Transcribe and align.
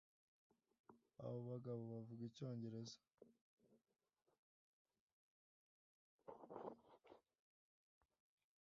abo 1.23 1.39
bagabo 1.49 1.81
bavuga 1.91 2.21
icyongereza. 2.29 2.97